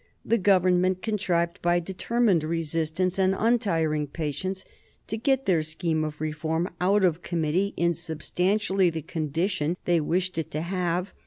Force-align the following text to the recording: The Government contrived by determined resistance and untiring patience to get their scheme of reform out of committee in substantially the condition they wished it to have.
The 0.25 0.39
Government 0.39 1.03
contrived 1.03 1.61
by 1.61 1.79
determined 1.79 2.43
resistance 2.43 3.19
and 3.19 3.35
untiring 3.37 4.07
patience 4.07 4.65
to 5.05 5.15
get 5.15 5.45
their 5.45 5.61
scheme 5.61 6.03
of 6.03 6.19
reform 6.19 6.71
out 6.81 7.03
of 7.03 7.21
committee 7.21 7.75
in 7.77 7.93
substantially 7.93 8.89
the 8.89 9.03
condition 9.03 9.77
they 9.85 10.01
wished 10.01 10.39
it 10.39 10.49
to 10.49 10.61
have. 10.61 11.13